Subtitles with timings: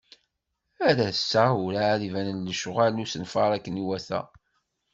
[0.87, 4.21] Ar ass-a, urεad i banen lecɣal n usenfar akken iwata.